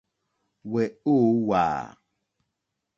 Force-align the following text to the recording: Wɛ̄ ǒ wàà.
Wɛ̄ 0.71 0.85
ǒ 1.13 1.15
wàà. 1.47 1.65